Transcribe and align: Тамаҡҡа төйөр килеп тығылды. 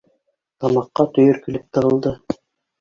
Тамаҡҡа 0.65 1.07
төйөр 1.19 1.41
килеп 1.45 1.71
тығылды. 1.79 2.19